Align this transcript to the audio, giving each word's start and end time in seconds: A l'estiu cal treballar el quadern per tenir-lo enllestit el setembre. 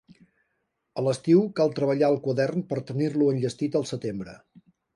A 1.01 1.03
l'estiu 1.07 1.43
cal 1.59 1.75
treballar 1.81 2.09
el 2.15 2.19
quadern 2.25 2.65
per 2.73 2.81
tenir-lo 2.89 3.31
enllestit 3.35 3.81
el 3.81 3.89
setembre. 3.95 4.39